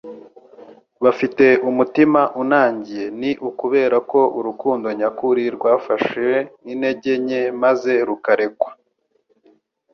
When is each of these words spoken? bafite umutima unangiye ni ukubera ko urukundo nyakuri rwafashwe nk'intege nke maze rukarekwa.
bafite 1.03 1.45
umutima 1.69 2.21
unangiye 2.41 3.05
ni 3.19 3.31
ukubera 3.49 3.97
ko 4.11 4.19
urukundo 4.37 4.87
nyakuri 4.99 5.43
rwafashwe 5.55 6.29
nk'intege 6.63 7.11
nke 7.23 7.41
maze 7.63 7.93
rukarekwa. 8.07 8.69